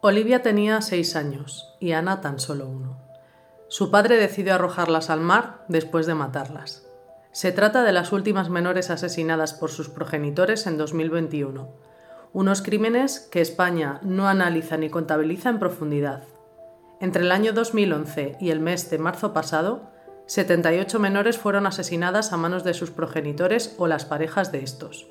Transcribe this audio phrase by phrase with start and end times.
[0.00, 2.98] Olivia tenía seis años y Ana tan solo uno.
[3.66, 6.86] Su padre decidió arrojarlas al mar después de matarlas.
[7.32, 11.68] Se trata de las últimas menores asesinadas por sus progenitores en 2021,
[12.32, 16.22] unos crímenes que España no analiza ni contabiliza en profundidad.
[17.00, 19.90] Entre el año 2011 y el mes de marzo pasado,
[20.26, 25.08] 78 menores fueron asesinadas a manos de sus progenitores o las parejas de estos.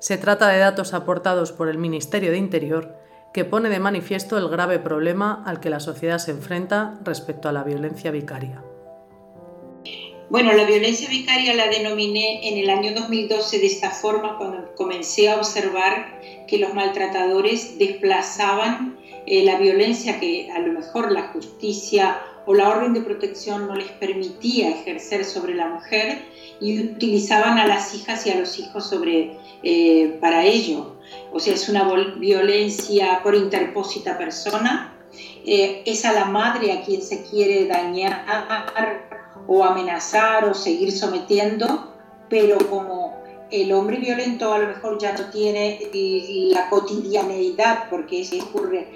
[0.00, 3.05] Se trata de datos aportados por el Ministerio de Interior
[3.36, 7.52] que pone de manifiesto el grave problema al que la sociedad se enfrenta respecto a
[7.52, 8.64] la violencia vicaria.
[10.30, 15.28] Bueno, la violencia vicaria la denominé en el año 2012 de esta forma cuando comencé
[15.28, 16.18] a observar
[16.48, 22.70] que los maltratadores desplazaban eh, la violencia que a lo mejor la justicia o la
[22.70, 26.22] orden de protección no les permitía ejercer sobre la mujer
[26.58, 28.90] y utilizaban a las hijas y a los hijos
[29.62, 30.95] eh, para ello
[31.36, 31.84] o sea, es una
[32.16, 34.94] violencia por interpósita persona,
[35.44, 38.24] eh, es a la madre a quien se quiere dañar
[39.46, 41.92] o amenazar o seguir sometiendo,
[42.30, 45.78] pero como el hombre violento a lo mejor ya no tiene
[46.52, 48.88] la cotidianeidad, porque se ocurre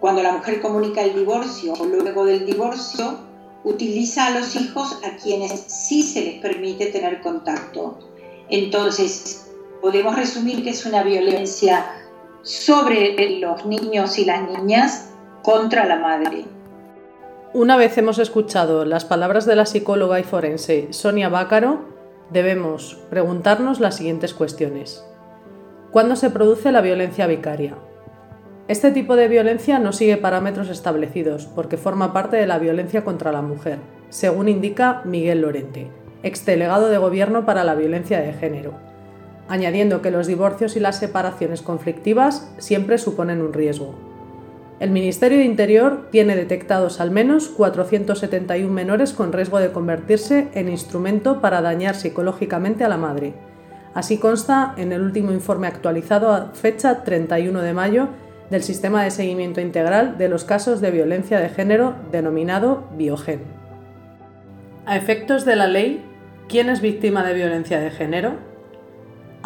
[0.00, 3.20] cuando la mujer comunica el divorcio o luego del divorcio,
[3.62, 7.98] utiliza a los hijos a quienes sí se les permite tener contacto.
[8.48, 9.45] Entonces,
[9.80, 11.86] podemos resumir que es una violencia
[12.42, 15.10] sobre los niños y las niñas
[15.42, 16.44] contra la madre.
[17.52, 21.84] Una vez hemos escuchado las palabras de la psicóloga y forense Sonia Bácaro,
[22.30, 25.04] debemos preguntarnos las siguientes cuestiones.
[25.90, 27.76] ¿Cuándo se produce la violencia vicaria?
[28.68, 33.30] Este tipo de violencia no sigue parámetros establecidos porque forma parte de la violencia contra
[33.30, 35.88] la mujer, según indica Miguel Lorente,
[36.22, 38.72] exdelegado de Gobierno para la Violencia de Género,
[39.48, 43.94] añadiendo que los divorcios y las separaciones conflictivas siempre suponen un riesgo.
[44.78, 50.68] El Ministerio de Interior tiene detectados al menos 471 menores con riesgo de convertirse en
[50.68, 53.32] instrumento para dañar psicológicamente a la madre.
[53.94, 58.08] Así consta en el último informe actualizado a fecha 31 de mayo
[58.50, 63.40] del Sistema de Seguimiento Integral de los Casos de Violencia de Género denominado Biogen.
[64.84, 66.04] A efectos de la ley,
[66.48, 68.34] ¿quién es víctima de violencia de género?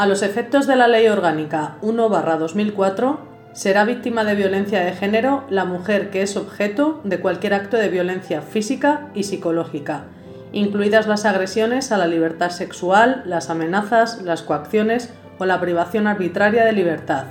[0.00, 3.18] A los efectos de la Ley Orgánica 1-2004,
[3.52, 7.90] será víctima de violencia de género la mujer que es objeto de cualquier acto de
[7.90, 10.04] violencia física y psicológica,
[10.52, 16.64] incluidas las agresiones a la libertad sexual, las amenazas, las coacciones o la privación arbitraria
[16.64, 17.24] de libertad,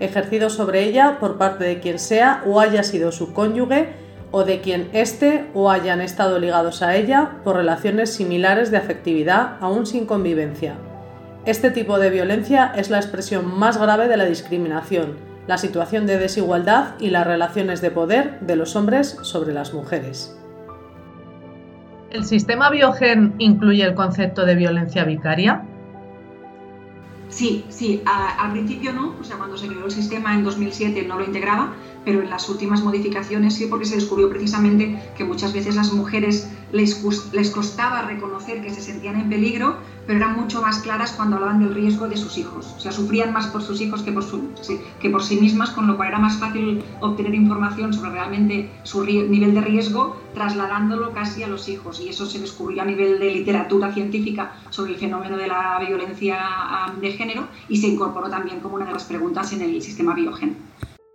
[0.00, 3.90] ejercido sobre ella por parte de quien sea o haya sido su cónyuge
[4.32, 9.52] o de quien éste o hayan estado ligados a ella por relaciones similares de afectividad
[9.60, 10.74] aún sin convivencia
[11.50, 15.16] este tipo de violencia es la expresión más grave de la discriminación,
[15.46, 20.36] la situación de desigualdad y las relaciones de poder de los hombres sobre las mujeres.
[22.10, 25.62] ¿El sistema Biogen incluye el concepto de violencia vicaria?
[27.30, 31.18] Sí, sí, al principio no, o sea, cuando se creó el sistema en 2007 no
[31.18, 31.72] lo integraba,
[32.04, 36.50] pero en las últimas modificaciones sí, porque se descubrió precisamente que muchas veces las mujeres
[36.72, 39.76] les, les costaba reconocer que se sentían en peligro,
[40.08, 42.74] pero eran mucho más claras cuando hablaban del riesgo de sus hijos.
[42.78, 46.18] O sea, sufrían más por sus hijos que por, sí mismas, con lo cual era
[46.18, 52.00] más fácil obtener información sobre realmente su nivel de riesgo trasladándolo casi a los hijos.
[52.00, 56.38] Y eso se descubrió a nivel de literatura científica sobre el fenómeno de la violencia
[56.98, 60.56] de género y se incorporó también como una de las preguntas en el sistema Biogen.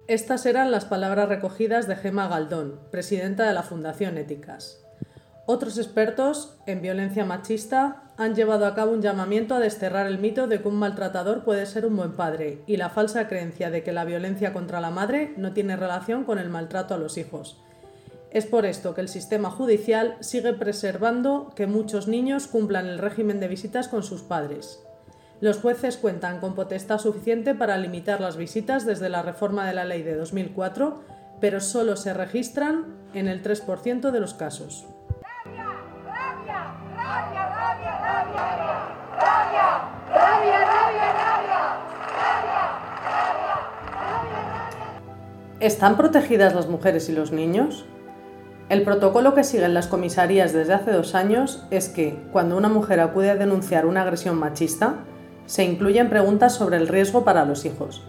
[0.05, 4.83] Estas eran las palabras recogidas de Gema Galdón, presidenta de la Fundación Éticas.
[5.45, 10.47] Otros expertos en violencia machista han llevado a cabo un llamamiento a desterrar el mito
[10.47, 13.91] de que un maltratador puede ser un buen padre y la falsa creencia de que
[13.91, 17.59] la violencia contra la madre no tiene relación con el maltrato a los hijos.
[18.31, 23.41] Es por esto que el sistema judicial sigue preservando que muchos niños cumplan el régimen
[23.41, 24.81] de visitas con sus padres.
[25.41, 29.83] Los jueces cuentan con potestad suficiente para limitar las visitas desde la reforma de la
[29.83, 31.01] ley de 2004,
[31.41, 34.87] pero solo se registran en el 3% de los casos.
[45.63, 47.85] ¿Están protegidas las mujeres y los niños?
[48.67, 52.99] El protocolo que siguen las comisarías desde hace dos años es que, cuando una mujer
[52.99, 54.95] acude a denunciar una agresión machista,
[55.45, 58.03] se incluyen preguntas sobre el riesgo para los hijos.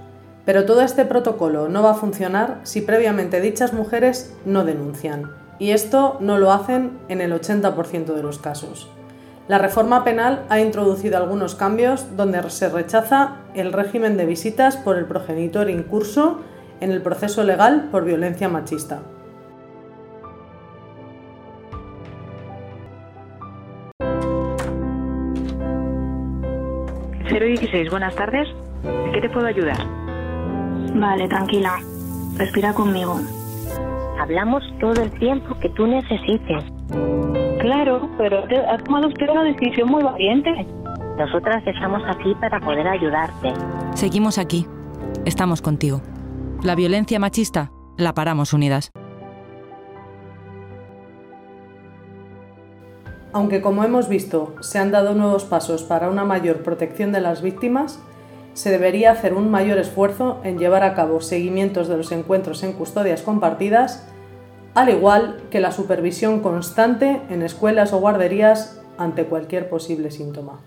[0.44, 5.30] Pero todo este protocolo no va a funcionar si previamente dichas mujeres no denuncian,
[5.60, 8.88] y esto no lo hacen en el 80% de los casos.
[9.46, 14.96] La reforma penal ha introducido algunos cambios donde se rechaza el régimen de visitas por
[14.96, 16.40] el progenitor incurso
[16.80, 19.02] en el proceso legal por violencia machista.
[27.40, 28.48] 016, buenas tardes.
[29.12, 29.78] qué te puedo ayudar?
[30.94, 31.80] Vale, tranquila.
[32.36, 33.20] Respira conmigo.
[34.20, 36.62] Hablamos todo el tiempo que tú necesites.
[37.60, 40.50] Claro, pero has tomado usted una decisión muy valiente.
[41.18, 43.52] Nosotras estamos aquí para poder ayudarte.
[43.94, 44.66] Seguimos aquí.
[45.24, 46.00] Estamos contigo.
[46.64, 48.90] La violencia machista la paramos unidas.
[53.34, 57.42] Aunque como hemos visto se han dado nuevos pasos para una mayor protección de las
[57.42, 58.00] víctimas,
[58.54, 62.72] se debería hacer un mayor esfuerzo en llevar a cabo seguimientos de los encuentros en
[62.72, 64.08] custodias compartidas,
[64.74, 70.62] al igual que la supervisión constante en escuelas o guarderías ante cualquier posible síntoma.